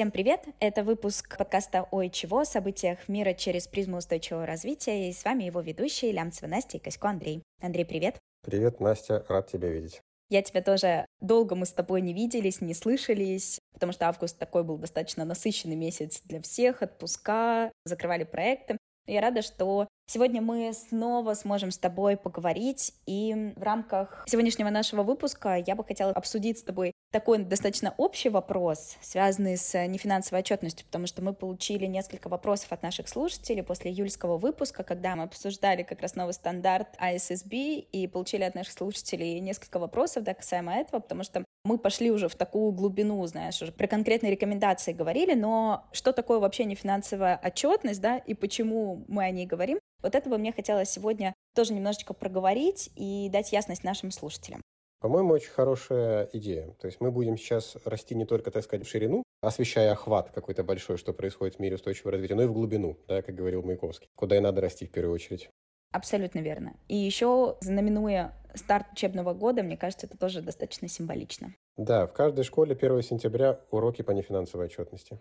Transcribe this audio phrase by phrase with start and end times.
[0.00, 0.46] Всем привет!
[0.60, 5.10] Это выпуск подкаста «Ой, чего?» о событиях мира через призму устойчивого развития.
[5.10, 7.42] И с вами его ведущие Лямцева Настя и Косько Андрей.
[7.60, 8.16] Андрей, привет!
[8.42, 10.00] Привет, Настя, рад тебя видеть.
[10.30, 14.64] Я тебя тоже долго мы с тобой не виделись, не слышались, потому что август такой
[14.64, 18.78] был достаточно насыщенный месяц для всех, отпуска, закрывали проекты.
[19.06, 25.04] Я рада, что сегодня мы снова сможем с тобой поговорить, и в рамках сегодняшнего нашего
[25.04, 30.86] выпуска я бы хотела обсудить с тобой такой достаточно общий вопрос, связанный с нефинансовой отчетностью,
[30.86, 35.84] потому что мы получили несколько вопросов от наших слушателей после июльского выпуска, когда мы обсуждали
[35.84, 41.00] как раз новый стандарт ISSB и получили от наших слушателей несколько вопросов да, касаемо этого,
[41.00, 45.84] потому что мы пошли уже в такую глубину, знаешь, уже про конкретные рекомендации говорили, но
[45.92, 50.38] что такое вообще нефинансовая отчетность, да, и почему мы о ней говорим, вот это бы
[50.38, 54.62] мне хотелось сегодня тоже немножечко проговорить и дать ясность нашим слушателям.
[55.00, 56.74] По-моему, очень хорошая идея.
[56.78, 60.62] То есть мы будем сейчас расти не только, так сказать, в ширину, освещая охват какой-то
[60.62, 64.08] большой, что происходит в мире устойчивого развития, но и в глубину, да, как говорил Маяковский,
[64.14, 65.48] куда и надо расти в первую очередь.
[65.92, 66.74] Абсолютно верно.
[66.86, 71.54] И еще, знаменуя старт учебного года, мне кажется, это тоже достаточно символично.
[71.76, 75.18] Да, в каждой школе 1 сентября уроки по нефинансовой отчетности.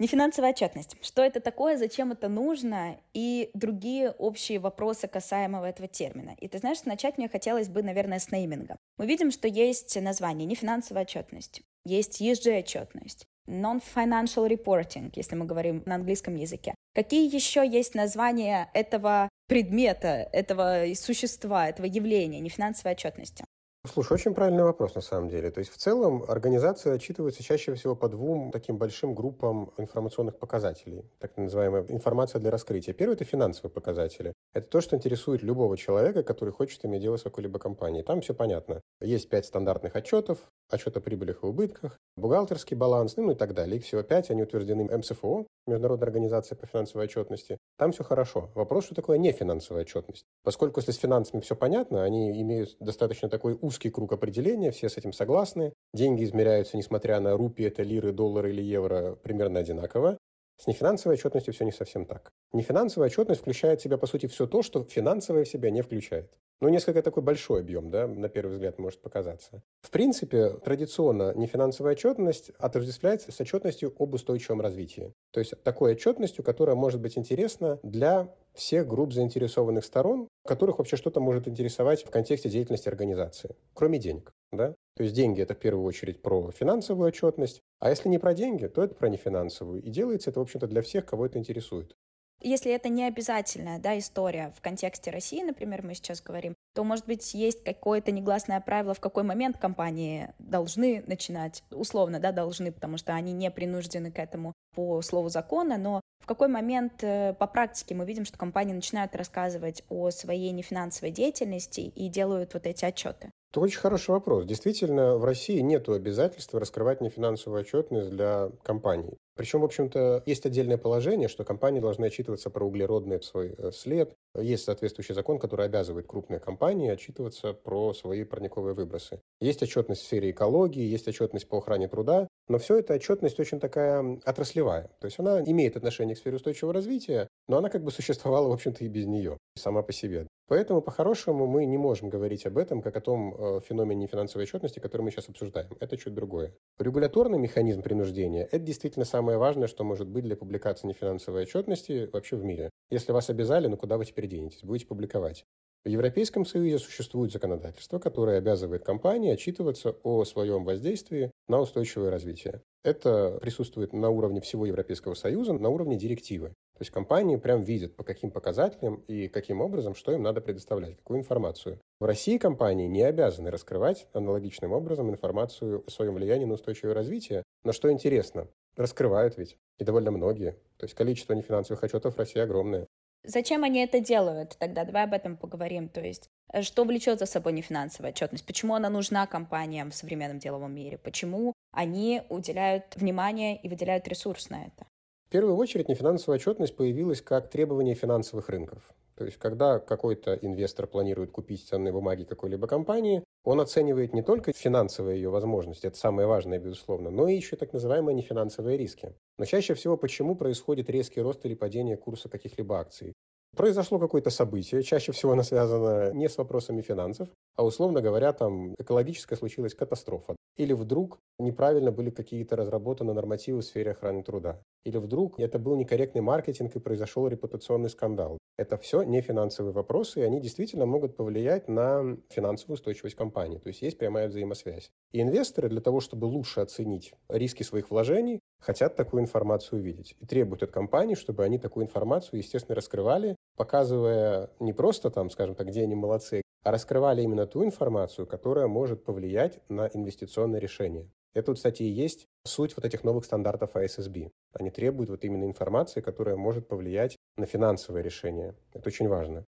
[0.00, 0.96] Нефинансовая отчетность.
[1.02, 6.34] Что это такое, зачем это нужно и другие общие вопросы касаемого этого термина.
[6.40, 8.78] И ты знаешь, начать мне хотелось бы, наверное, с нейминга.
[8.96, 15.96] Мы видим, что есть название нефинансовая отчетность, есть ESG-отчетность, non-financial reporting, если мы говорим на
[15.96, 16.74] английском языке.
[16.94, 23.44] Какие еще есть названия этого предмета, этого существа, этого явления нефинансовой отчетности?
[23.86, 25.50] Слушай, очень правильный вопрос на самом деле.
[25.50, 31.10] То есть в целом организация отчитывается чаще всего по двум таким большим группам информационных показателей,
[31.18, 32.92] так называемая информация для раскрытия.
[32.92, 34.34] Первый– это финансовые показатели.
[34.52, 38.02] Это то, что интересует любого человека, который хочет иметь дело с какой-либо компанией.
[38.02, 38.82] Там все понятно.
[39.00, 43.78] Есть пять стандартных отчетов, отчет о прибылях и убытках, бухгалтерский баланс, ну и так далее.
[43.78, 47.58] Их всего пять, они утверждены МСФО, Международная организация по финансовой отчетности.
[47.78, 48.50] Там все хорошо.
[48.54, 50.24] Вопрос, что такое нефинансовая отчетность.
[50.42, 54.96] Поскольку если с финансами все понятно, они имеют достаточно такой узкий круг определения, все с
[54.96, 55.72] этим согласны.
[55.94, 60.18] Деньги измеряются, несмотря на рупии, это лиры, доллары или евро, примерно одинаково.
[60.60, 62.34] С нефинансовой отчетностью все не совсем так.
[62.52, 66.30] Нефинансовая отчетность включает в себя, по сути, все то, что финансовая в себя не включает.
[66.60, 69.62] Ну, несколько такой большой объем, да, на первый взгляд может показаться.
[69.80, 75.14] В принципе, традиционно нефинансовая отчетность отождествляется с отчетностью об устойчивом развитии.
[75.30, 78.28] То есть такой отчетностью, которая может быть интересна для
[78.60, 84.32] всех групп заинтересованных сторон, которых вообще что-то может интересовать в контексте деятельности организации, кроме денег.
[84.52, 84.74] Да?
[84.96, 88.66] То есть деньги– это в первую очередь про финансовую отчетность, а если не про деньги,
[88.66, 89.82] то это про нефинансовую.
[89.82, 91.96] И делается это, в общем-то, для всех, кого это интересует.
[92.42, 97.06] Если это не обязательная да, история в контексте России, например, мы сейчас говорим, то, может
[97.06, 102.96] быть, есть какое-то негласное правило, в какой момент компании должны начинать, условно, да, должны, потому
[102.96, 107.46] что они не принуждены к этому по слову закона, но в какой момент э, по
[107.46, 112.84] практике мы видим, что компании начинают рассказывать о своей нефинансовой деятельности и делают вот эти
[112.84, 113.30] отчеты?
[113.50, 114.44] Это очень хороший вопрос.
[114.44, 119.16] Действительно, в России нет обязательства раскрывать нефинансовую отчетность для компаний.
[119.34, 124.14] Причем, в общем-то, есть отдельное положение, что компании должны отчитываться про углеродный свой э, след.
[124.38, 129.20] Есть соответствующий закон, который обязывает крупные компании отчитываться про свои парниковые выбросы.
[129.40, 133.60] Есть отчетность в сфере экологии, есть отчетность по охране труда, но все это отчетность очень
[133.60, 134.90] такая отраслевая.
[134.98, 138.52] То есть она имеет отношение к сфере устойчивого развития, но она как бы существовала, в
[138.52, 140.26] общем-то, и без нее, сама по себе.
[140.48, 144.80] Поэтому, по-хорошему, мы не можем говорить об этом как о том э, феномене финансовой отчетности,
[144.80, 145.68] который мы сейчас обсуждаем.
[145.78, 146.52] Это чуть другое.
[146.80, 152.34] Регуляторный механизм принуждения– это действительно самое важное, что может быть для публикации нефинансовой отчетности вообще
[152.34, 152.70] в мире.
[152.90, 154.64] Если вас обязали, ну куда вы теперь денетесь?
[154.64, 155.44] Будете публиковать.
[155.82, 162.60] В Европейском Союзе существует законодательство, которое обязывает компании отчитываться о своем воздействии на устойчивое развитие.
[162.84, 166.48] Это присутствует на уровне всего Европейского Союза, на уровне директивы.
[166.48, 170.96] То есть компании прям видят, по каким показателям и каким образом, что им надо предоставлять,
[170.96, 171.78] какую информацию.
[171.98, 177.42] В России компании не обязаны раскрывать аналогичным образом информацию о своем влиянии на устойчивое развитие.
[177.64, 180.52] Но что интересно, раскрывают ведь, и довольно многие.
[180.76, 182.86] То есть количество нефинансовых отчетов в России огромное.
[183.24, 184.84] Зачем они это делают тогда?
[184.84, 185.88] Давай об этом поговорим.
[185.88, 188.46] То есть, э, что влечет за собой нефинансовая отчетность?
[188.46, 190.98] Почему она нужна компаниям в современном деловом мире?
[190.98, 194.86] Почему они уделяют внимание и выделяют ресурс на это?
[195.28, 198.82] В первую очередь нефинансовая отчетность появилась как требование финансовых рынков.
[199.16, 204.52] То есть, когда какой-то инвестор планирует купить ценные бумаги какой-либо компании, он оценивает не только
[204.52, 209.14] финансовые ее возможности, это самое важное, безусловно, но и еще так называемые нефинансовые риски.
[209.38, 213.14] Но чаще всего почему происходит резкий рост или падение курса каких-либо акций?
[213.56, 218.74] Произошло какое-то событие, чаще всего оно связано не с вопросами финансов, а условно говоря, там
[218.78, 220.36] экологическая случилась катастрофа.
[220.56, 224.62] Или вдруг неправильно были какие-то разработаны нормативы в сфере охраны труда.
[224.84, 228.38] Или вдруг это был некорректный маркетинг и произошел репутационный скандал.
[228.56, 233.58] Это все не финансовые вопросы, и они действительно могут повлиять на финансовую устойчивость компании.
[233.58, 234.90] То есть есть прямая взаимосвязь.
[235.12, 240.14] И инвесторы для того, чтобы лучше оценить риски своих вложений, хотят такую информацию увидеть.
[240.20, 245.54] И требуют от компаний, чтобы они такую информацию, естественно, раскрывали, показывая не просто там, скажем
[245.54, 251.08] так, где они молодцы, а раскрывали именно ту информацию, которая может повлиять на инвестиционное решение.
[251.34, 254.30] Это, кстати, и есть суть вот этих новых стандартов ISSB.
[254.52, 258.54] Они требуют вот именно информации, которая может повлиять на финансовое решение.
[258.72, 259.44] Это очень важно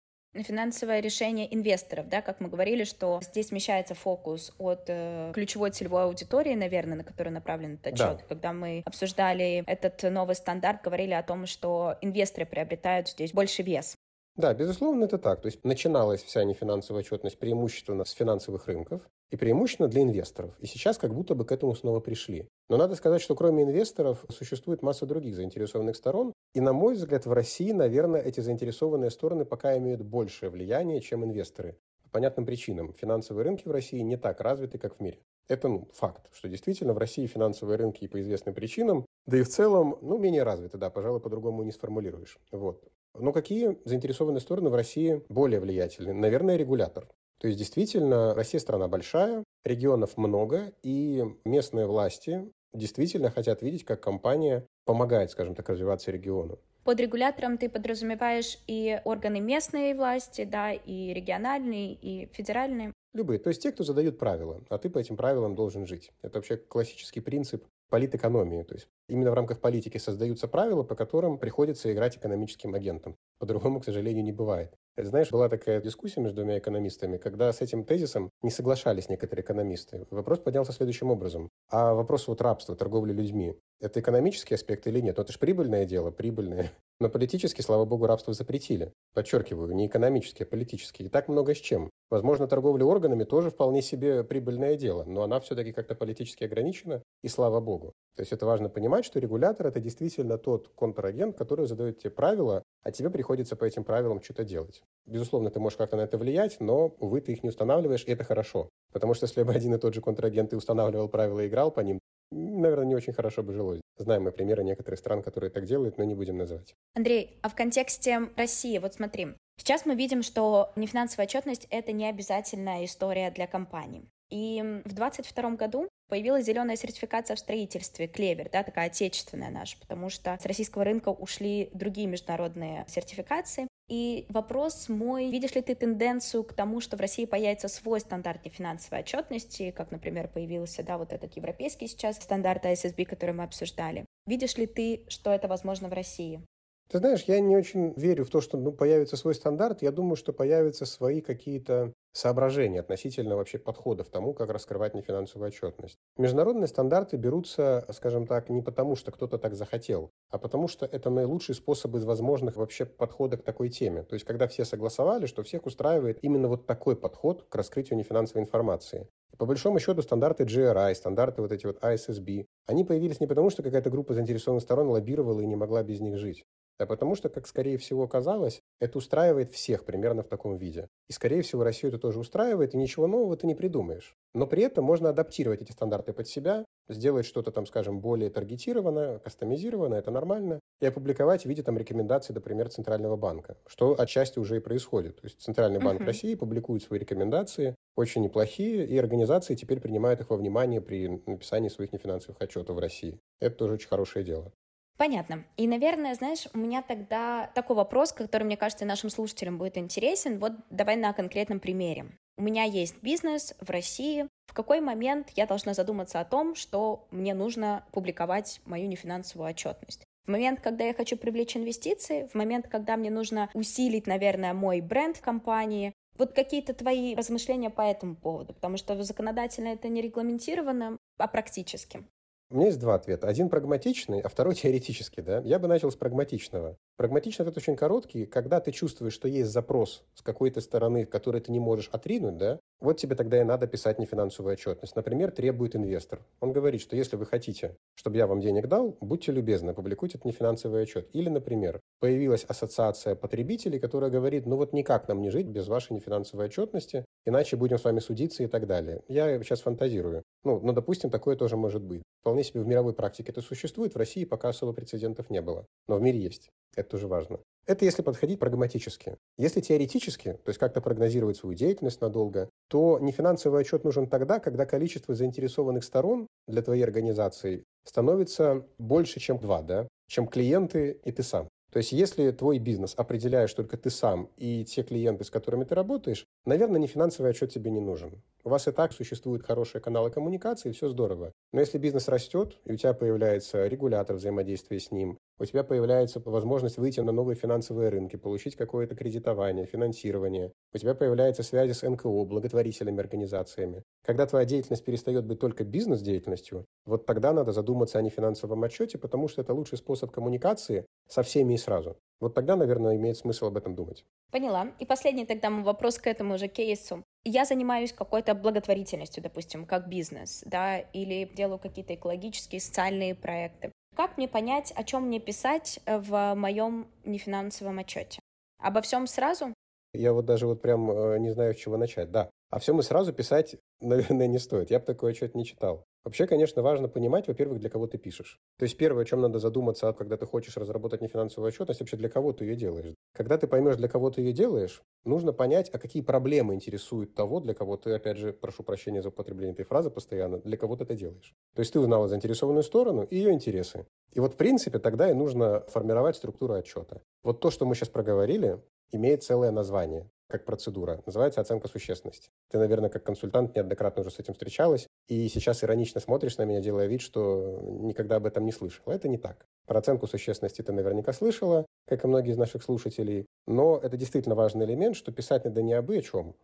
[0.44, 6.04] финансовое решение инвесторов, да, как мы говорили, что здесь смещается фокус от э, ключевой целевой
[6.04, 8.18] аудитории, наверное, на которую направлен этот отчет.
[8.18, 8.24] Да.
[8.30, 13.96] Когда мы обсуждали этот новый стандарт, говорили о том, что инвесторы приобретают здесь больше вес.
[14.38, 15.42] Да, безусловно, это так.
[15.42, 19.02] То есть начиналась вся нефинансовая отчетность преимущественно с финансовых рынков
[19.32, 20.54] и преимущественно для инвесторов.
[20.60, 22.48] И сейчас как будто бы к этому снова пришли.
[22.70, 26.34] Но надо сказать, что кроме инвесторов существует масса других заинтересованных сторон.
[26.54, 31.26] И, на мой взгляд, в России, наверное, эти заинтересованные стороны пока имеют большее влияние, чем
[31.26, 31.80] инвесторы.
[32.04, 32.94] По понятным причинам.
[32.94, 35.20] Финансовые рынки в России не так развиты, как в мире.
[35.48, 39.42] Это ну, факт, что действительно в России финансовые рынки и по известным причинам, да и
[39.42, 42.38] в целом, ну, менее развиты, да, пожалуй, по-другому не сформулируешь.
[42.52, 42.84] Вот.
[43.14, 46.14] Но какие заинтересованные стороны в России более влиятельны?
[46.14, 47.08] Наверное, регулятор.
[47.40, 54.02] То есть действительно Россия страна большая, регионов много, и местные власти действительно хотят видеть, как
[54.02, 56.60] компания помогает, скажем так, развиваться региону.
[56.84, 62.94] Под регулятором ты подразумеваешь и органы местной власти, да, и региональные, и федеральные?
[63.14, 63.40] Любые.
[63.40, 66.12] То есть те, кто задают правила, а ты по этим правилам должен жить.
[66.22, 68.64] Это вообще классический принцип политэкономии.
[68.64, 73.18] То есть именно в рамках политики создаются правила, по которым приходится играть экономическим агентом.
[73.40, 74.74] По-другому, к сожалению, не бывает.
[75.00, 80.08] Знаешь, была такая дискуссия между двумя экономистами, когда с этим тезисом не соглашались некоторые экономисты.
[80.10, 81.50] Вопрос поднялся следующим образом.
[81.70, 85.18] А вопрос вот рабства, торговли людьми, это экономический аспект или нет?
[85.18, 86.72] Ну, это же прибыльное дело, прибыльное.
[87.00, 88.92] Но политически, слава богу, рабство запретили.
[89.14, 91.04] Подчеркиваю, не экономически, а политически.
[91.04, 91.92] И так много с чем.
[92.10, 97.28] Возможно, торговля органами тоже вполне себе прибыльное дело, но она все-таки как-то политически ограничена, и
[97.28, 97.94] слава богу.
[98.16, 102.64] То есть это важно понимать, что регулятор– это действительно тот контрагент, который задает тебе правила,
[102.88, 104.82] а тебе приходится по этим правилам что-то делать.
[105.06, 108.24] Безусловно, ты можешь как-то на это влиять, но, увы, ты их не устанавливаешь, и это
[108.24, 108.70] хорошо.
[108.94, 111.82] Потому что если бы один и тот же контрагент и устанавливал правила и играл по
[111.82, 112.00] ним,
[112.32, 113.82] наверное, не очень хорошо бы жилось.
[113.98, 116.76] Знаем мы примеры некоторых стран, которые так делают, но не будем называть.
[116.96, 122.08] Андрей, а в контексте России, вот смотри, сейчас мы видим, что нефинансовая отчетность— это не
[122.08, 124.08] обязательная история для компаний.
[124.30, 130.10] И в 2022 году появилась зеленая сертификация в строительстве, клевер, да, такая отечественная наша, потому
[130.10, 133.68] что с российского рынка ушли другие международные сертификации.
[133.90, 138.42] И вопрос мой, видишь ли ты тенденцию к тому, что в России появится свой стандарт
[138.44, 144.06] финансовой отчетности, как, например, появился, да, вот этот европейский сейчас стандарт ISSB, который мы обсуждали.
[144.26, 146.42] Видишь ли ты, что это возможно в России?
[146.90, 149.82] Ты знаешь, я не очень верю в то, что ну, появится свой стандарт.
[149.82, 155.50] Я думаю, что появятся свои какие-то соображения относительно вообще подхода к тому, как раскрывать нефинансовую
[155.50, 155.98] отчетность.
[156.18, 161.10] Международные стандарты берутся, скажем так, не потому, что кто-то так захотел, а потому что это
[161.10, 164.04] наилучший способ из возможных вообще подхода к такой теме.
[164.04, 168.44] То есть, когда все согласовали, что всех устраивает именно вот такой подход к раскрытию нефинансовой
[168.44, 169.10] информации.
[169.38, 173.62] По большому счету, стандарты GRI, стандарты вот эти вот ISSB, они появились не потому, что
[173.62, 176.46] какая-то группа заинтересованных сторон лоббировала и не могла без них жить,
[176.80, 180.88] а потому что, как скорее всего казалось, это устраивает всех примерно в таком виде.
[181.10, 184.16] И, скорее всего, Россию это тоже устраивает, и ничего нового ты не придумаешь.
[184.34, 189.20] Но при этом можно адаптировать эти стандарты под себя, сделать что-то там, скажем, более таргетированное,
[189.20, 194.58] кастомизированное, это нормально, и опубликовать в виде там рекомендаций, например, Центрального банка, что отчасти уже
[194.58, 195.16] и происходит.
[195.16, 196.06] То есть Центральный банк uh-huh.
[196.06, 201.70] России публикует свои рекомендации, очень неплохие, и организации теперь принимают их во внимание при написании
[201.70, 203.20] своих нефинансовых отчетов в России.
[203.40, 204.52] Это тоже очень хорошее дело.
[204.98, 205.46] Понятно.
[205.58, 210.40] И, наверное, знаешь, у меня тогда такой вопрос, который, мне кажется, нашим слушателям будет интересен.
[210.40, 212.08] Вот давай на конкретном примере.
[212.38, 214.28] У меня есть бизнес в России.
[214.48, 220.04] В какой момент я должна задуматься о том, что мне нужно публиковать мою нефинансовую отчетность?
[220.26, 224.82] В момент, когда я хочу привлечь инвестиции, в момент, когда мне нужно усилить, наверное, мой
[224.82, 230.98] бренд компании, вот какие-то твои размышления по этому поводу, потому что законодательно это не регламентировано,
[231.18, 232.04] а практически.
[232.50, 233.28] У меня есть два ответа.
[233.28, 235.22] Один прагматичный, а второй теоретический.
[235.22, 235.40] Да?
[235.40, 236.78] Я бы начал с прагматичного.
[236.96, 238.26] Прагматичный ответ очень короткий.
[238.26, 242.60] Когда ты чувствуешь, что есть запрос с какой-то стороны, который ты не можешь отринуть, да,
[242.80, 244.96] Вот тебе тогда и надо писать нефинансовую отчетность.
[244.96, 246.20] Например, требует инвестор.
[246.40, 250.26] Он говорит, что если вы хотите, чтобы я вам денег дал, будьте любезны, опубликуйте этот
[250.26, 251.10] нефинансовый отчет.
[251.14, 255.94] Или, например, появилась ассоциация потребителей, которая говорит, ну вот никак нам не жить без вашей
[255.94, 259.02] нефинансовой отчетности, иначе будем с вами судиться и так далее.
[259.08, 260.22] Я сейчас фантазирую.
[260.44, 262.04] Ну, ну, допустим, такое тоже может быть.
[262.22, 265.66] Вполне себе в мировой практике это существует, в России пока особо прецедентов не было.
[265.88, 266.50] Но в мире есть.
[266.78, 267.40] Это тоже важно.
[267.66, 269.18] Это если подходить прагматически.
[269.38, 274.66] Если теоретически, то есть как-то прогнозировать свою деятельность надолго, то нефинансовый отчет нужен тогда, когда
[274.66, 279.88] количество заинтересованных сторон для твоей организации становится больше, чем два, да?
[280.08, 281.50] чем клиенты и ты сам.
[281.72, 285.76] То есть если твой бизнес определяешь только ты сам и те клиенты, с которыми ты
[285.76, 288.22] работаешь, наверное, не финансовый отчет тебе не нужен.
[288.44, 291.34] У вас и так существуют хорошие каналы коммуникации, все здорово.
[291.52, 296.22] Но если бизнес растет, и у тебя появляется регулятор взаимодействия с ним, у тебя появляется
[296.26, 300.52] возможность выйти на новые финансовые рынки, получить какое-то кредитование, финансирование.
[300.74, 303.84] У тебя появляются связи с НКО, благотворительными организациями.
[304.04, 309.28] Когда твоя деятельность перестает быть только бизнес-деятельностью, вот тогда надо задуматься о нефинансовом отчете, потому
[309.28, 311.98] что это лучший способ коммуникации со всеми и сразу.
[312.20, 314.06] Вот тогда, наверное, имеет смысл об этом думать.
[314.32, 314.72] Поняла.
[314.80, 317.04] И последний тогда вопрос к этому же кейсу.
[317.24, 323.72] Я занимаюсь какой-то благотворительностью, допустим, как бизнес, да, или делаю какие-то экологические, социальные проекты.
[323.98, 328.20] Как мне понять, о чем мне писать э, в моем нефинансовом отчете?
[328.60, 329.56] Обо всем сразу?
[329.98, 332.12] Я вот даже вот прям э, не знаю, с чего начать.
[332.12, 334.72] Да, а все мы сразу писать, наверное, не стоит.
[334.72, 335.86] Я бы такой отчет не читал.
[336.06, 338.40] Вообще, конечно, важно понимать, во-первых, для кого ты пишешь.
[338.58, 342.08] То есть первое, о чем надо задуматься, когда ты хочешь разработать нефинансовую отчетность, вообще для
[342.08, 342.94] кого ты ее делаешь.
[343.14, 347.42] Когда ты поймешь, для кого ты ее делаешь, нужно понять, а какие проблемы интересуют того,
[347.42, 350.86] для кого ты, опять же, прошу прощения за употребление этой фразы постоянно, для кого ты
[350.86, 351.34] это делаешь.
[351.56, 353.86] То есть ты узнала заинтересованную сторону и ее интересы.
[354.14, 357.02] И вот, в принципе, тогда и нужно формировать структуру отчета.
[357.24, 361.02] Вот то, что мы сейчас проговорили, имеет целое название как процедура.
[361.06, 362.30] Называется оценка существенности.
[362.50, 366.60] Ты, наверное, как консультант неоднократно уже с этим встречалась, и сейчас иронично смотришь на меня,
[366.60, 368.92] делая вид, что никогда об этом не слышала.
[368.92, 369.46] Это не так.
[369.66, 374.36] Про оценку существенности ты наверняка слышала, как и многие из наших слушателей, но это действительно
[374.36, 376.36] важный элемент, что писать надо не об о чем,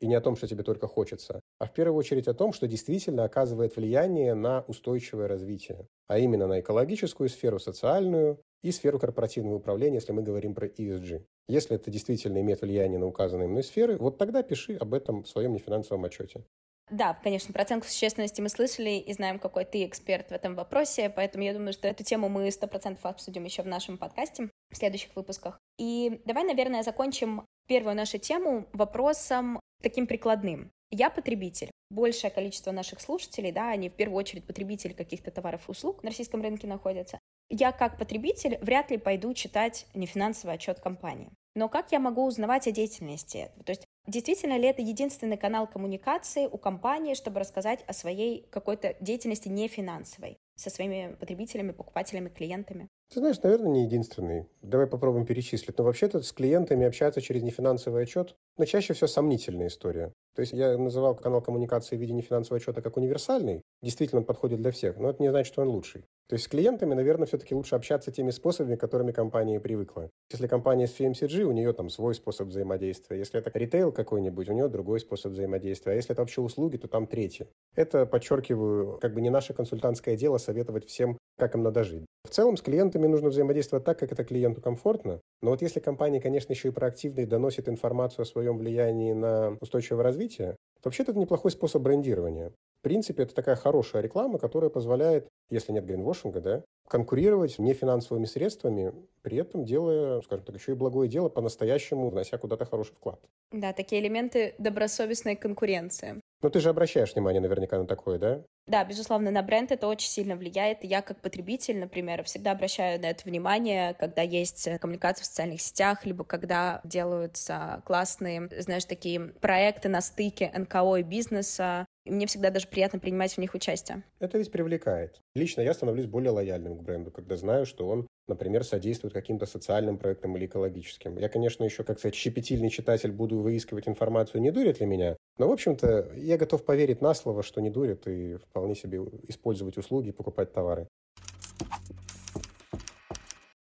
[0.00, 2.66] и не о том, что тебе только хочется, а в первую очередь о том, что
[2.66, 9.56] действительно оказывает влияние на устойчивое развитие, а именно на экологическую сферу, социальную и сферу корпоративного
[9.56, 11.24] управления, если мы говорим про ESG.
[11.48, 15.28] Если это действительно имеет влияние на указанные мной сферы, вот тогда пиши об этом в
[15.28, 16.44] своем нефинансовом отчете.
[16.90, 21.10] Да, конечно, про оценку существенности мы слышали и знаем, какой ты эксперт в этом вопросе,
[21.10, 24.76] поэтому я думаю, что эту тему мы сто процентов обсудим еще в нашем подкасте в
[24.76, 25.58] следующих выпусках.
[25.78, 30.70] И давай, наверное, закончим первую нашу тему вопросом таким прикладным.
[30.90, 31.70] Я потребитель.
[31.90, 36.10] Большее количество наших слушателей, да, они в первую очередь потребители каких-то товаров и услуг на
[36.10, 37.18] российском рынке находятся.
[37.50, 41.30] Я как потребитель вряд ли пойду читать нефинансовый отчет компании.
[41.54, 43.50] Но как я могу узнавать о деятельности?
[43.64, 48.96] То есть Действительно ли это единственный канал коммуникации у компании, чтобы рассказать о своей какой-то
[49.00, 52.88] деятельности не финансовой со своими потребителями, покупателями, клиентами?
[53.12, 54.46] Ты знаешь, наверное, не единственный.
[54.60, 55.78] Давай попробуем перечислить.
[55.78, 60.12] Но вообще-то с клиентами общаться через нефинансовый отчет, но чаще всего сомнительная история.
[60.34, 63.62] То есть я называл канал коммуникации в виде нефинансового отчета как универсальный.
[63.82, 66.04] Действительно, он подходит для всех, но это не значит, что он лучший.
[66.28, 70.10] То есть с клиентами, наверное, все-таки лучше общаться теми способами, которыми компания привыкла.
[70.30, 73.16] Если компания с FMCG, у нее там свой способ взаимодействия.
[73.18, 75.92] Если это ритейл какой-нибудь, у нее другой способ взаимодействия.
[75.92, 77.46] А если это вообще услуги, то там третий.
[77.74, 82.06] Это, подчеркиваю, как бы не наше консультантское дело советовать всем, как им надо жить.
[82.24, 85.20] В целом с клиентами нужно взаимодействовать так, как это клиенту комфортно.
[85.42, 90.02] Но вот если компания, конечно, еще и проактивно доносит информацию о своем влиянии на устойчивое
[90.02, 92.50] развитие, то вообще-то это неплохой способ брендирования.
[92.80, 98.94] В принципе, это такая хорошая реклама, которая позволяет, если нет гринвошинга, да, конкурировать нефинансовыми средствами,
[99.22, 103.20] при этом делая, скажем так, еще и благое дело по-настоящему, внося куда-то хороший вклад.
[103.52, 106.20] Да, такие элементы добросовестной конкуренции.
[106.40, 108.44] Ну, ты же обращаешь внимание наверняка на такое, да?
[108.66, 110.84] Да, безусловно, на бренд это очень сильно влияет.
[110.84, 116.04] Я как потребитель, например, всегда обращаю на это внимание, когда есть коммуникация в социальных сетях,
[116.06, 122.68] либо когда делаются классные, знаешь, такие проекты на стыке НКО и бизнеса, мне всегда даже
[122.68, 124.04] приятно принимать в них участие.
[124.20, 125.20] Это ведь привлекает.
[125.34, 129.98] Лично я становлюсь более лояльным к бренду, когда знаю, что он, например, содействует каким-то социальным
[129.98, 131.18] проектам или экологическим.
[131.18, 135.16] Я, конечно, еще, как сказать, щепетильный читатель буду выискивать информацию, не дурит ли меня.
[135.38, 139.76] Но, в общем-то, я готов поверить на слово, что не дурит, и вполне себе использовать
[139.76, 140.86] услуги покупать товары.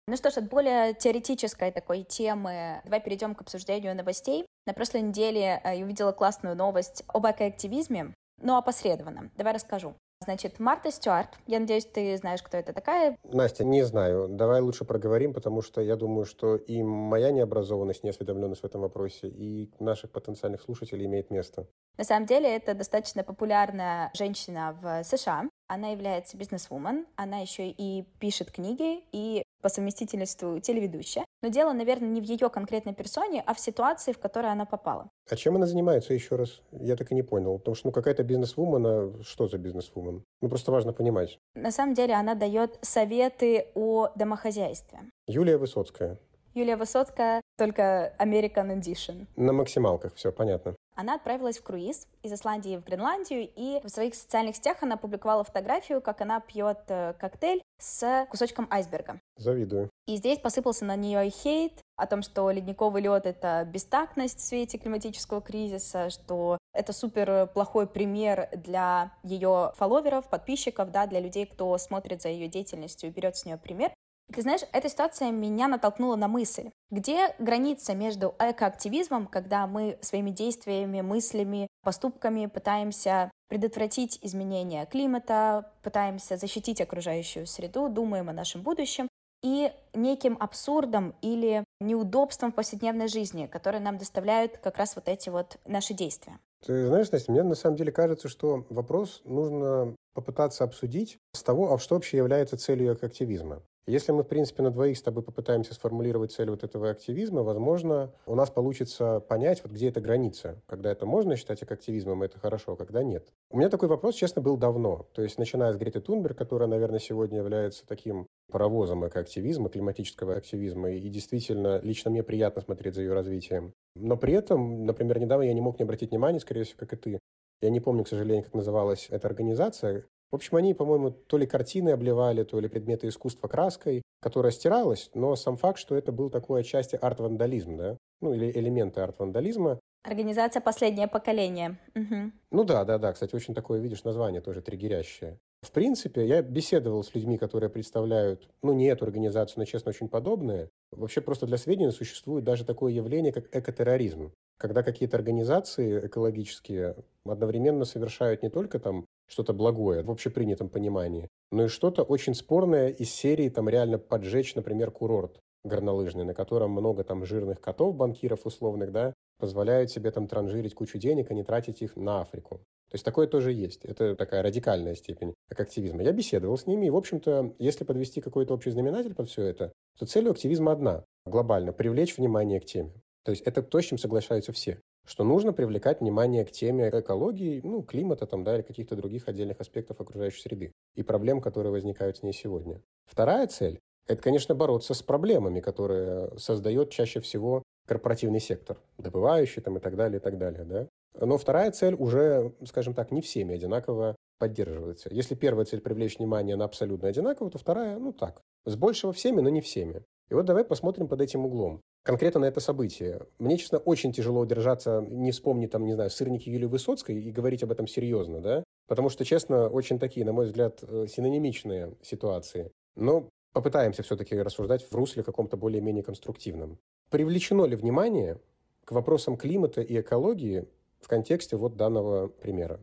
[0.08, 4.46] Ну что ж, от более теоретической такой темы давай перейдем к обсуждению новостей.
[4.68, 9.32] На прошлой неделе э, я увидела классную новость об экоактивизме но опосредованно.
[9.38, 9.96] Давай расскажу.
[10.24, 11.30] Значит, Марта Стюарт.
[11.48, 13.18] Я надеюсь, ты знаешь, кто это такая.
[13.24, 14.28] Настя, не знаю.
[14.30, 19.28] Давай лучше проговорим, потому что я думаю, что и моя необразованность, неосведомленность в этом вопросе,
[19.28, 21.68] и наших потенциальных слушателей имеет место.
[21.98, 25.50] На самом деле, это достаточно популярная женщина в США.
[25.74, 31.26] Она является бизнесвумен, она еще и пишет книги, и по совместительству телеведущая.
[31.42, 35.10] Но дело, наверное, не в ее конкретной персоне, а в ситуации, в которой она попала.
[35.28, 36.62] А чем она занимается еще раз?
[36.72, 37.58] Я так и не понял.
[37.58, 40.24] Потому что, ну, какая-то бизнесвумен, а что за бизнесвумен?
[40.42, 41.40] Ну, просто важно понимать.
[41.56, 45.00] На самом деле, она дает советы о домохозяйстве.
[45.26, 46.20] Юлия Высоцкая.
[46.54, 49.26] Юлия Высоцкая, только American Edition.
[49.36, 50.76] На максималках, все понятно.
[50.96, 55.44] Она отправилась в круиз из Исландии в Гренландию, и в своих социальных сетях она опубликовала
[55.44, 59.20] фотографию, как она пьет э, коктейль с кусочком айсберга.
[59.38, 59.90] Завидую.
[60.06, 64.78] И здесь посыпался на нее хейт о том, что ледниковый лед— это бестактность в свете
[64.78, 71.78] климатического кризиса, что это супер плохой пример для ее фолловеров, подписчиков, да, для людей, кто
[71.78, 73.92] смотрит за ее деятельностью и берет с нее пример.
[74.34, 80.32] Ты знаешь, эта ситуация меня натолкнула на мысль, где граница между экоактивизмом, когда мы своими
[80.32, 89.08] действиями, мыслями, поступками пытаемся предотвратить изменение климата, пытаемся защитить окружающую среду, думаем о нашем будущем,
[89.44, 95.30] и неким абсурдом или неудобством в повседневной жизни, которые нам доставляют как раз вот эти
[95.30, 96.40] вот наши действия.
[96.66, 101.74] Ты знаешь, Настя, мне на самом деле кажется, что вопрос нужно попытаться обсудить с того,
[101.74, 103.62] а что вообще является целью экоактивизма.
[103.86, 108.14] Если мы, в принципе, на двоих с тобой попытаемся сформулировать цель вот этого активизма, возможно,
[108.26, 110.62] у нас получится понять, вот где эта граница.
[110.68, 113.28] Когда это можно считать активизмом, это хорошо, а когда нет.
[113.50, 115.10] У меня такой вопрос, честно, был давно.
[115.14, 120.92] То есть, начиная с Греты Тунберг, которая, наверное, сегодня является таким паровозом экоактивизма, климатического активизма,
[120.92, 123.74] и действительно, лично мне приятно смотреть за ее развитием.
[123.96, 126.96] Но при этом, например, недавно я не мог не обратить внимания, скорее всего, как и
[126.96, 127.20] ты,
[127.62, 131.46] я не помню, к сожалению, как называлась эта организация, в общем, они, по-моему, то ли
[131.46, 136.32] картины обливали, то ли предметы искусства краской, которая стиралась, но сам факт, что это был
[136.32, 139.80] такой отчасти арт-вандализм, да, ну или элементы арт-вандализма.
[140.04, 141.78] Организация «Последнее поколение».
[141.96, 142.32] Угу.
[142.52, 145.38] Ну да, да, да, кстати, очень такое, видишь, название тоже триггерящее.
[145.62, 150.10] В принципе, я беседовал с людьми, которые представляют, ну, не эту организацию, но, честно, очень
[150.10, 150.68] подобные.
[150.92, 154.34] Вообще, просто для сведения, существует даже такое явление, как экотерроризм.
[154.58, 161.66] Когда какие-то организации экологические одновременно совершают не только там что-то благое в общепринятом понимании, но
[161.66, 167.04] и что-то очень спорное из серии там реально поджечь, например, курорт горнолыжный, на котором много
[167.04, 171.82] там жирных котов, банкиров условных, да, позволяют себе там транжирить кучу денег, а не тратить
[171.82, 172.58] их на Африку.
[172.90, 173.86] То есть такое тоже есть.
[173.86, 176.04] Это такая радикальная степень активизма.
[176.04, 179.72] Я беседовал с ними, и, в общем-то, если подвести какой-то общий знаменатель под все это,
[179.98, 182.94] то цель активизма одна– глобально– привлечь внимание к теме.
[183.24, 187.62] То есть это то, с чем соглашаются все что нужно привлекать внимание к теме экологии,
[187.64, 192.18] ну, климата там, да, или каких-то других отдельных аспектов окружающей среды и проблем, которые возникают
[192.18, 192.82] с ней сегодня.
[193.06, 199.78] Вторая цель– это, конечно, бороться с проблемами, которые создает чаще всего корпоративный сектор, добывающий там
[199.78, 200.88] и так далее, и так далее, да.
[201.20, 205.10] Но вторая цель уже, скажем так, не всеми одинаково поддерживается.
[205.12, 209.42] Если первая цель привлечь внимание на абсолютно одинаково, то вторая, ну так, с большего всеми,
[209.42, 210.04] но не всеми.
[210.34, 213.22] И вот давай посмотрим под этим углом конкретно на это событие.
[213.38, 217.62] Мне, честно, очень тяжело удержаться, не вспомнить, там, не знаю, сырники Юлии Высоцкой и говорить
[217.62, 218.64] об этом серьезно, да?
[218.88, 222.72] Потому что, честно, очень такие, на мой взгляд, э, синонимичные ситуации.
[222.96, 226.80] Но попытаемся все-таки рассуждать в русле каком-то более-менее конструктивном.
[227.12, 228.42] Привлечено ли внимание
[228.86, 230.68] к вопросам климата и экологии
[231.00, 232.80] в контексте вот данного примера?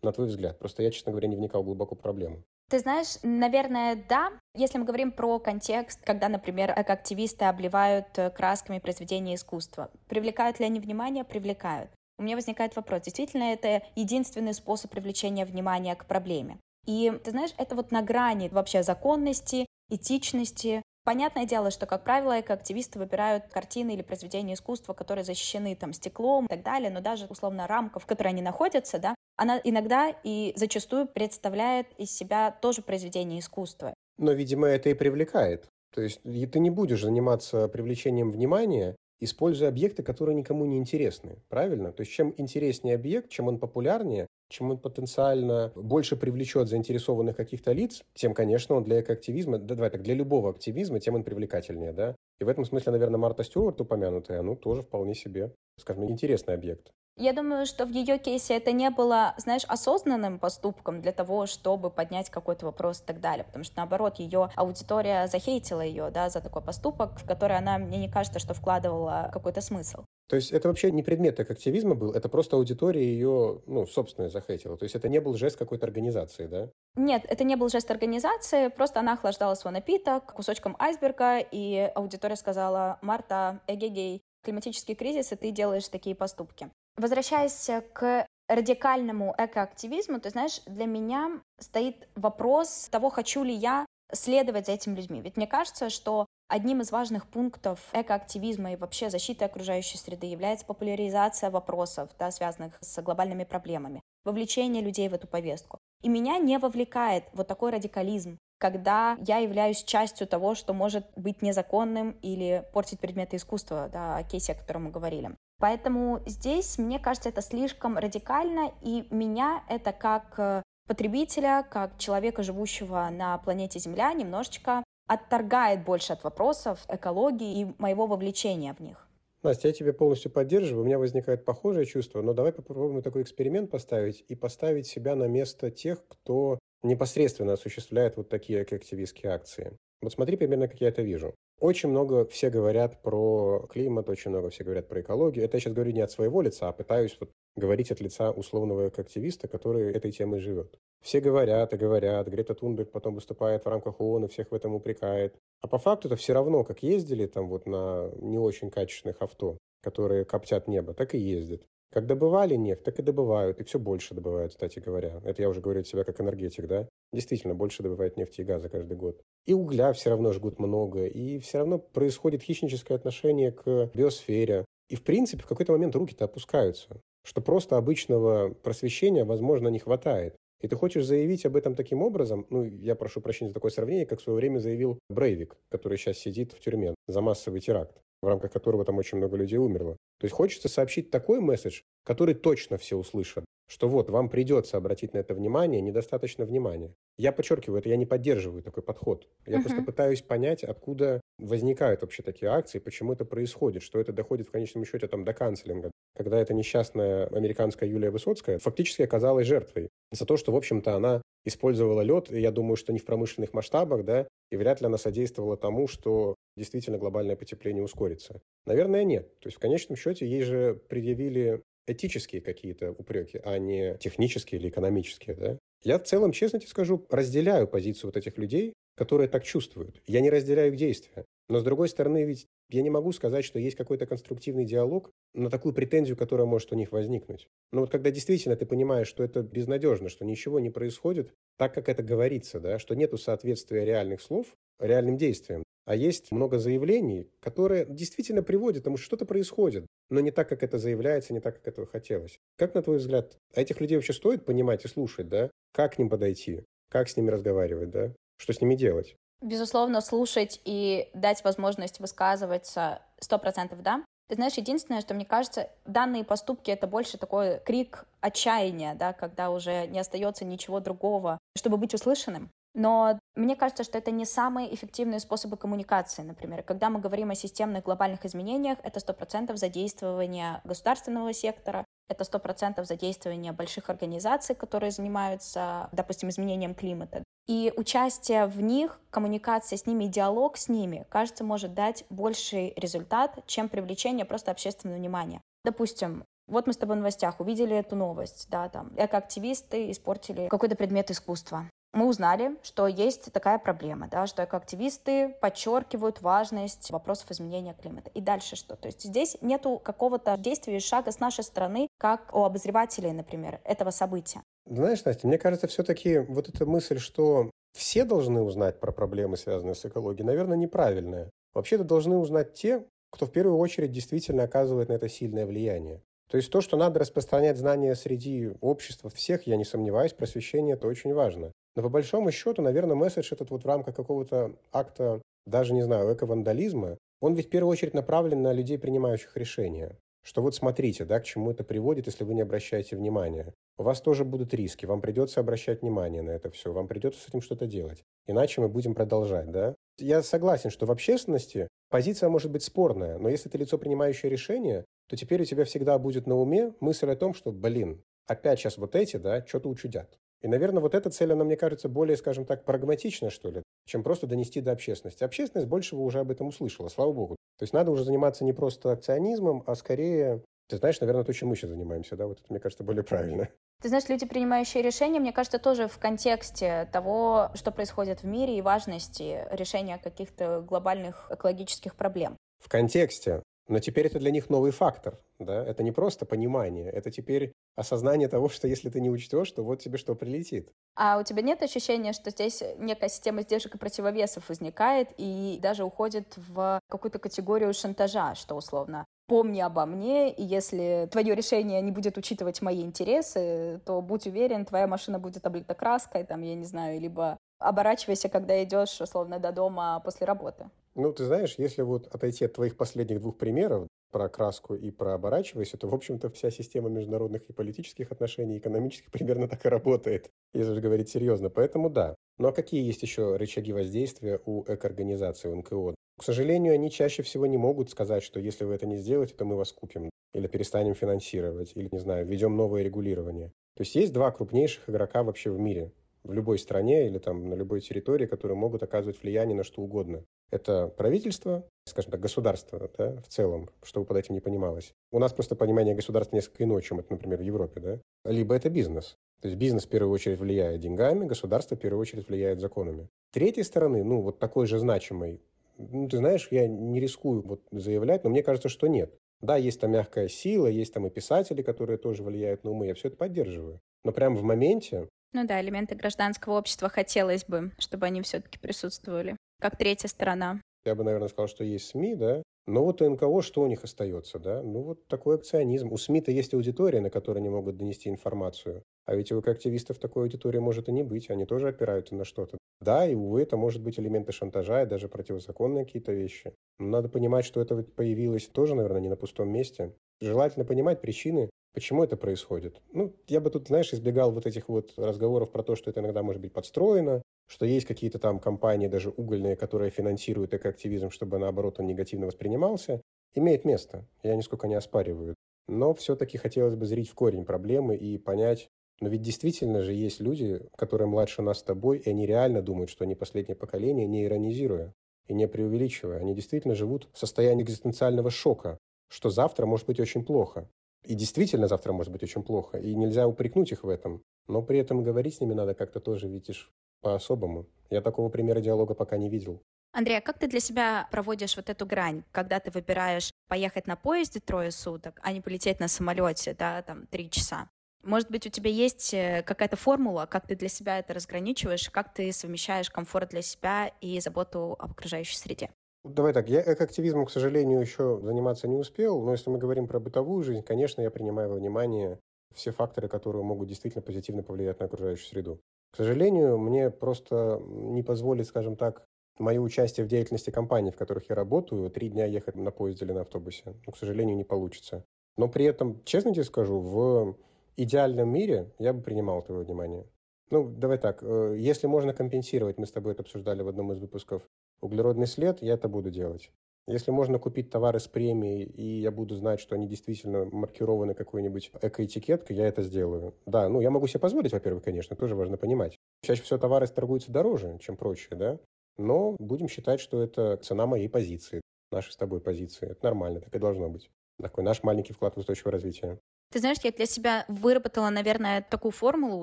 [0.00, 0.58] На твой взгляд?
[0.58, 2.44] Просто я, честно говоря, не вникал глубоко в проблему.
[2.74, 4.32] Ты знаешь, наверное, да.
[4.56, 10.66] Если мы говорим про контекст, когда, например, активисты обливают э, красками произведения искусства, привлекают ли
[10.66, 11.22] они внимание?
[11.22, 11.92] Привлекают.
[12.18, 16.58] У меня возникает вопрос, действительно это единственный способ привлечения внимания к проблеме?
[16.84, 22.40] И ты знаешь, это вот на грани вообще законности, этичности, Понятное дело, что, как правило,
[22.40, 27.26] экоактивисты выбирают картины или произведения искусства, которые защищены там стеклом и так далее, но даже,
[27.26, 32.82] условно, рамка, в которой они находятся, да, она иногда и зачастую представляет из себя тоже
[32.82, 33.94] произведение искусства.
[34.18, 35.66] Но, видимо, это и привлекает.
[35.92, 41.36] То есть ты не будешь заниматься привлечением внимания, используя объекты, которые никому не интересны.
[41.48, 41.92] Правильно?
[41.92, 47.72] То есть чем интереснее объект, чем он популярнее, чем он потенциально больше привлечет заинтересованных каких-то
[47.72, 51.92] лиц, тем, конечно, он для экоактивизма, да, давай так, для любого активизма, тем он привлекательнее,
[51.92, 52.14] да.
[52.40, 56.90] И в этом смысле, наверное, Марта Стюарт упомянутая, ну, тоже вполне себе, скажем, интересный объект.
[57.16, 61.88] Я думаю, что в ее кейсе это не было, знаешь, осознанным поступком для того, чтобы
[61.88, 66.40] поднять какой-то вопрос и так далее, потому что, наоборот, ее аудитория захейтила ее, да, за
[66.40, 70.04] такой поступок, в который она, мне не кажется, что вкладывала какой-то смысл.
[70.28, 74.28] То есть это вообще не предмет так активизма был, это просто аудитория ее, ну, собственно,
[74.28, 74.76] захейтила.
[74.76, 76.70] То есть это не был жест какой-то организации, да?
[76.96, 82.36] Нет, это не был жест организации, просто она охлаждала свой напиток кусочком айсберга, и аудитория
[82.36, 86.70] сказала, Марта, эгегей, климатический кризис, и ты делаешь такие поступки.
[86.96, 94.66] Возвращаясь к радикальному экоактивизму, ты знаешь, для меня стоит вопрос того, хочу ли я следовать
[94.66, 95.20] за этими людьми.
[95.20, 100.66] Ведь мне кажется, что одним из важных пунктов экоактивизма и вообще защиты окружающей среды является
[100.66, 105.78] популяризация вопросов, да, связанных с глобальными проблемами, вовлечение людей в эту повестку.
[106.02, 111.42] И меня не вовлекает вот такой радикализм, когда я являюсь частью того, что может быть
[111.42, 115.34] незаконным или портить предметы искусства, да, о кейсе, о котором мы говорили.
[115.64, 122.42] Поэтому здесь, мне кажется, это слишком радикально, и меня это как э, потребителя, как человека,
[122.42, 129.08] живущего на планете Земля, немножечко отторгает больше от вопросов экологии и моего вовлечения в них.
[129.42, 130.82] Настя, я тебя полностью поддерживаю.
[130.82, 135.28] У меня возникает похожее чувство, но давай попробуем такой эксперимент поставить и поставить себя на
[135.28, 139.78] место тех, кто непосредственно осуществляет вот такие активистские акции.
[140.02, 141.34] Вот смотри примерно, как я это вижу.
[141.60, 145.44] Очень много все говорят про климат, очень много все говорят про экологию.
[145.44, 148.86] Это я сейчас говорю не от своего лица, а пытаюсь вот говорить от лица условного
[148.86, 150.78] активиста, который этой темой живет.
[151.00, 154.74] Все говорят и говорят, Грета Тунберг потом выступает в рамках ООН и всех в этом
[154.74, 155.36] упрекает.
[155.60, 159.58] А по факту это все равно, как ездили там вот на не очень качественных авто,
[159.82, 161.62] которые коптят небо, так и ездят.
[161.94, 165.20] Как добывали нефть, так и добывают, и все больше добывают, кстати говоря.
[165.22, 166.88] Это я уже говорю от себя как энергетик, да?
[167.12, 169.22] Действительно, больше добывают нефти и газа каждый год.
[169.46, 174.64] И угля все равно жгут много, и все равно происходит хищническое отношение к биосфере.
[174.90, 180.34] И, в принципе, в какой-то момент руки-то опускаются, что просто обычного просвещения, возможно, не хватает.
[180.62, 184.04] И ты хочешь заявить об этом таким образом, ну, я прошу прощения за такое сравнение,
[184.04, 188.28] как в свое время заявил Брейвик, который сейчас сидит в тюрьме за массовый теракт в
[188.28, 189.96] рамках которого там очень много людей умерло.
[190.18, 195.14] То есть хочется сообщить такой месседж, который точно все услышат, что вот, вам придется обратить
[195.14, 196.94] на это внимание, недостаточно внимания.
[197.16, 199.28] Я подчеркиваю, это я не поддерживаю такой подход.
[199.46, 199.62] Я uh-huh.
[199.62, 204.50] просто пытаюсь понять, откуда возникают вообще такие акции, почему это происходит, что это доходит в
[204.50, 210.26] конечном счете там, до канцелинга, когда эта несчастная американская Юлия Высоцкая фактически оказалась жертвой за
[210.26, 214.26] то, что, в общем-то, она использовала лед, я думаю, что не в промышленных масштабах, да,
[214.50, 218.40] и вряд ли она содействовала тому, что действительно глобальное потепление ускорится.
[218.66, 219.38] Наверное, нет.
[219.40, 224.68] То есть в конечном счете ей же предъявили этические какие-то упреки, а не технические или
[224.68, 225.58] экономические, да?
[225.82, 230.00] Я в целом, честно тебе скажу, разделяю позицию вот этих людей, которые так чувствуют.
[230.06, 231.24] Я не разделяю их действия.
[231.48, 235.50] Но, с другой стороны, ведь я не могу сказать, что есть какой-то конструктивный диалог на
[235.50, 237.48] такую претензию, которая может у них возникнуть.
[237.70, 241.90] Но вот когда действительно ты понимаешь, что это безнадежно, что ничего не происходит так, как
[241.90, 247.84] это говорится, да, что нету соответствия реальных слов реальным действиям, а есть много заявлений, которые
[247.86, 251.56] действительно приводят к тому, что что-то происходит, но не так, как это заявляется, не так,
[251.56, 252.38] как этого хотелось.
[252.56, 255.50] Как, на твой взгляд, а этих людей вообще стоит понимать и слушать, да?
[255.72, 256.64] Как к ним подойти?
[256.90, 258.14] Как с ними разговаривать, да?
[258.36, 259.16] Что с ними делать?
[259.42, 264.04] Безусловно, слушать и дать возможность высказываться сто процентов, да.
[264.28, 269.50] Ты знаешь, единственное, что мне кажется, данные поступки— это больше такой крик отчаяния, да, когда
[269.50, 272.50] уже не остается ничего другого, чтобы быть услышанным.
[272.74, 276.62] Но мне кажется, что это не самые эффективные способы коммуникации, например.
[276.64, 282.38] Когда мы говорим о системных глобальных изменениях, это сто процентов задействование государственного сектора, это сто
[282.38, 287.22] процентов задействование больших организаций, которые занимаются, допустим, изменением климата.
[287.46, 293.38] И участие в них, коммуникация с ними, диалог с ними, кажется, может дать больший результат,
[293.46, 295.40] чем привлечение просто общественного внимания.
[295.64, 300.76] Допустим, вот мы с тобой в новостях увидели эту новость, да, там, экоактивисты испортили какой-то
[300.76, 307.74] предмет искусства мы узнали, что есть такая проблема, да, что экоактивисты подчеркивают важность вопросов изменения
[307.74, 308.10] климата.
[308.14, 308.76] И дальше что?
[308.76, 313.60] То есть здесь нету какого-то действия и шага с нашей стороны, как у обозревателей, например,
[313.64, 314.42] этого события.
[314.66, 319.74] Знаешь, Настя, мне кажется, все-таки вот эта мысль, что все должны узнать про проблемы, связанные
[319.74, 321.30] с экологией, наверное, неправильная.
[321.54, 326.02] Вообще-то должны узнать те, кто в первую очередь действительно оказывает на это сильное влияние.
[326.30, 330.88] То есть то, что надо распространять знания среди общества всех, я не сомневаюсь, просвещение– это
[330.88, 331.52] очень важно.
[331.76, 336.14] Но по большому счету, наверное, месседж этот вот в рамках какого-то акта, даже не знаю,
[336.14, 339.98] эко-вандализма, он ведь в первую очередь направлен на людей, принимающих решения.
[340.22, 343.52] Что вот смотрите, да, к чему это приводит, если вы не обращаете внимания.
[343.76, 347.28] У вас тоже будут риски, вам придется обращать внимание на это все, вам придется с
[347.28, 348.02] этим что-то делать.
[348.26, 349.74] Иначе мы будем продолжать, да?
[349.98, 354.84] Я согласен, что в общественности позиция может быть спорная, но если ты лицо, принимающее решение,
[355.08, 358.78] то теперь у тебя всегда будет на уме мысль о том, что, блин, опять сейчас
[358.78, 360.18] вот эти, да, что-то учудят.
[360.44, 364.02] И, наверное, вот эта цель, она, мне кажется, более, скажем так, прагматична, что ли, чем
[364.02, 365.24] просто донести до общественности.
[365.24, 367.36] Общественность большего уже об этом услышала, слава богу.
[367.58, 371.48] То есть надо уже заниматься не просто акционизмом, а скорее ты знаешь, наверное, то, чем
[371.48, 373.48] мы сейчас занимаемся, да, вот это, мне кажется, более правильно.
[373.82, 378.58] Ты знаешь, люди, принимающие решения, мне кажется, тоже в контексте того, что происходит в мире
[378.58, 382.36] и важности решения каких-то глобальных экологических проблем.
[382.62, 383.42] В контексте.
[383.66, 388.28] Но теперь это для них новый фактор, да, это не просто понимание, это теперь осознание
[388.28, 390.70] того, что если ты не учтешь, то вот тебе что прилетит.
[390.96, 395.84] А у тебя нет ощущения, что здесь некая система сдержек и противовесов возникает и даже
[395.84, 401.90] уходит в какую-то категорию шантажа, что условно помни обо мне, и если твое решение не
[401.90, 406.64] будет учитывать мои интересы, то будь уверен, твоя машина будет облита краской, там, я не
[406.64, 410.68] знаю, либо оборачивайся, когда идешь, условно, до дома после работы.
[410.94, 415.14] Ну, ты знаешь, если вот отойти от твоих последних двух примеров, про краску и про
[415.14, 420.30] оборачивайся, то, в общем-то, вся система международных и политических отношений, экономических примерно так и работает,
[420.52, 421.50] если говорить серьезно.
[421.50, 422.14] Поэтому да.
[422.38, 425.96] Ну а какие есть еще рычаги воздействия у экоорганизации, у НКО?
[426.16, 429.44] К сожалению, они чаще всего не могут сказать, что если вы это не сделаете, то
[429.44, 433.48] мы вас купим, или перестанем финансировать, или, не знаю, введем новое регулирование.
[433.74, 435.90] То есть есть два крупнейших игрока вообще в мире
[436.24, 440.24] в любой стране или там на любой территории, которые могут оказывать влияние на что угодно.
[440.50, 444.92] Это правительство, скажем так, государство да, в целом, чтобы под этим не понималось.
[445.12, 447.80] У нас просто понимание государства несколько иное, чем это, например, в Европе.
[447.80, 448.00] Да?
[448.24, 449.16] Либо это бизнес.
[449.40, 453.08] То есть бизнес в первую очередь влияет деньгами, государство в первую очередь влияет законами.
[453.32, 455.40] Третьей стороны, ну, вот такой же значимый,
[455.76, 459.12] ну, ты знаешь, я не рискую вот заявлять, но мне кажется, что нет.
[459.40, 462.94] Да, есть там мягкая сила, есть там и писатели, которые тоже влияют на умы, я
[462.94, 463.80] все это поддерживаю.
[464.04, 469.36] Но прямо в моменте ну да, элементы гражданского общества хотелось бы, чтобы они все-таки присутствовали,
[469.60, 470.60] как третья сторона.
[470.86, 473.84] Я бы, наверное, сказал, что есть СМИ, да, но вот у НКО что у них
[473.84, 474.62] остается, да?
[474.62, 475.92] Ну вот такой акционизм.
[475.92, 478.82] У СМИ-то есть аудитория, на которой они могут донести информацию.
[479.06, 482.56] А ведь у активистов такой аудитории может и не быть, они тоже опираются на что-то.
[482.80, 486.54] Да, и, увы, это может быть элементы шантажа и даже противозаконные какие-то вещи.
[486.78, 489.94] Но надо понимать, что это появилось тоже, наверное, не на пустом месте.
[490.20, 492.80] Желательно понимать причины, Почему это происходит?
[492.92, 496.22] Ну, я бы тут, знаешь, избегал вот этих вот разговоров про то, что это иногда
[496.22, 501.80] может быть подстроено, что есть какие-то там компании, даже угольные, которые финансируют экоактивизм, чтобы, наоборот,
[501.80, 503.02] он негативно воспринимался.
[503.34, 505.34] Имеет место, я нисколько не оспариваю.
[505.66, 508.68] Но все-таки хотелось бы зрить в корень проблемы и понять,
[509.00, 512.90] но ведь действительно же есть люди, которые младше нас с тобой, и они реально думают,
[512.90, 514.94] что они последнее поколение, не иронизируя
[515.26, 516.20] и не преувеличивая.
[516.20, 520.68] Они действительно живут в состоянии экзистенциального шока, что завтра может быть очень плохо.
[521.04, 524.22] И действительно завтра может быть очень плохо, и нельзя упрекнуть их в этом.
[524.48, 527.66] Но при этом говорить с ними надо как-то тоже, видишь, по-особому.
[527.90, 529.60] Я такого примера диалога пока не видел.
[529.92, 533.94] Андрей, а как ты для себя проводишь вот эту грань, когда ты выбираешь поехать на
[533.94, 537.68] поезде трое суток, а не полететь на самолете, да, там, три часа?
[538.02, 542.12] Может быть, у тебя есть э, какая-то формула, как ты для себя это разграничиваешь, как
[542.12, 545.70] ты совмещаешь комфорт для себя и заботу об окружающей среде?
[546.04, 549.98] Давай так, я экоактивизмом, к сожалению, еще заниматься не успел, но если мы говорим про
[549.98, 552.20] бытовую жизнь, конечно, я принимаю во внимание
[552.52, 555.60] все факторы, которые могут действительно позитивно повлиять на окружающую среду.
[555.92, 559.06] К сожалению, мне просто не позволит, скажем так,
[559.38, 563.12] мое участие в деятельности компаний, в которых я работаю, три дня ехать на поезде или
[563.12, 563.74] на автобусе.
[563.86, 565.04] Ну, к сожалению, не получится.
[565.38, 567.38] Но при этом, честно тебе скажу, в
[567.76, 570.06] идеальном мире я бы принимал твое внимание.
[570.50, 573.98] Ну, давай так, э, если можно компенсировать, мы с тобой это обсуждали в одном из
[573.98, 574.42] выпусков,
[574.80, 576.50] углеродный след, я это буду делать.
[576.86, 581.70] Если можно купить товары с премией, и я буду знать, что они действительно маркированы какой-нибудь
[581.80, 583.34] экоэтикеткой, я это сделаю.
[583.46, 585.96] Да, ну я могу себе позволить, во-первых, конечно, тоже важно понимать.
[586.22, 588.58] Чаще всего товары торгуются дороже, чем прочие, да?
[588.98, 592.90] Но будем считать, что это цена моей позиции, нашей с тобой позиции.
[592.90, 594.10] Это нормально, так и должно быть.
[594.40, 596.18] Такой наш маленький вклад в устойчивое развитие.
[596.52, 599.42] Ты знаешь, я для себя выработала, наверное, такую формулу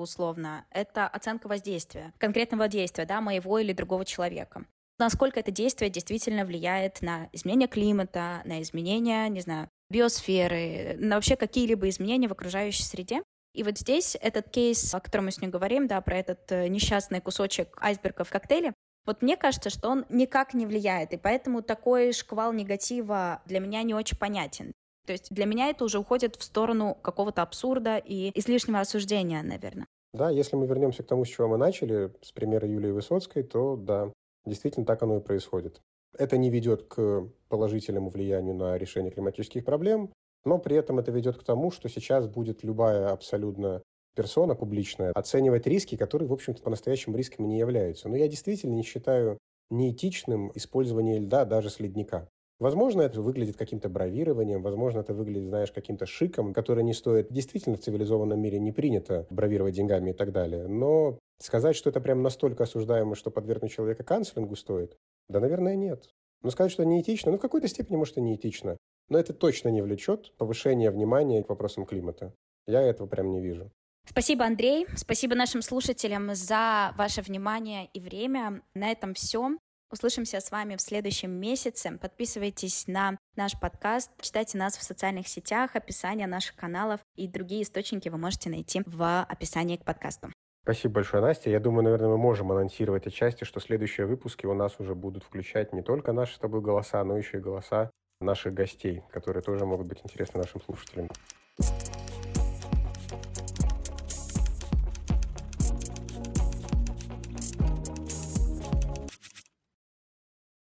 [0.00, 0.64] условно.
[0.70, 4.64] Это оценка воздействия, конкретного действия, да, моего или другого человека
[5.02, 11.36] насколько это действие действительно влияет на изменение климата, на изменение, не знаю, биосферы, на вообще
[11.36, 13.22] какие-либо изменения в окружающей среде.
[13.52, 17.20] И вот здесь этот кейс, о котором мы сегодня говорим, да, про этот э, несчастный
[17.20, 18.72] кусочек айсберга в коктейле,
[19.04, 23.82] вот мне кажется, что он никак не влияет, и поэтому такой шквал негатива для меня
[23.82, 24.72] не очень понятен.
[25.06, 29.86] То есть для меня это уже уходит в сторону какого-то абсурда и излишнего осуждения, наверное.
[30.14, 33.76] Да, если мы вернемся к тому, с чего мы начали, с примера Юлии Высоцкой, то
[33.76, 34.12] да,
[34.44, 35.80] Действительно, так оно и происходит.
[36.18, 40.12] Это не ведет к положительному влиянию на решение климатических проблем,
[40.44, 43.82] но при этом это ведет к тому, что сейчас будет любая абсолютно
[44.14, 48.08] персона публичная оценивать риски, которые, в общем-то, по-настоящему рисками не являются.
[48.08, 49.38] Но я действительно не считаю
[49.70, 52.28] неэтичным использование льда даже с ледника.
[52.62, 57.26] Возможно, это выглядит каким-то бравированием, возможно, это выглядит, знаешь, каким-то шиком, который не стоит.
[57.28, 60.68] Действительно, в цивилизованном мире не принято бравировать деньгами и так далее.
[60.68, 64.96] Но сказать, что это прям настолько осуждаемо, что подвергнуть человека канцелингу стоит,
[65.28, 66.10] да, наверное, нет.
[66.44, 68.76] Но сказать, что неэтично, ну, в какой-то степени, может, и неэтично.
[69.08, 72.32] Но это точно не влечет повышение внимания к вопросам климата.
[72.68, 73.72] Я этого прям не вижу.
[74.08, 74.86] Спасибо, Андрей.
[74.94, 78.62] Спасибо нашим слушателям за ваше внимание и время.
[78.74, 79.50] На этом все.
[79.92, 81.98] Услышимся с вами в следующем месяце.
[82.00, 88.08] Подписывайтесь на наш подкаст, читайте нас в социальных сетях, описание наших каналов и другие источники
[88.08, 90.28] вы можете найти в описании к подкасту.
[90.62, 91.50] Спасибо большое, Настя.
[91.50, 95.74] Я думаю, наверное, мы можем анонсировать отчасти, что следующие выпуски у нас уже будут включать
[95.74, 99.88] не только наши с тобой голоса, но еще и голоса наших гостей, которые тоже могут
[99.88, 101.10] быть интересны нашим слушателям.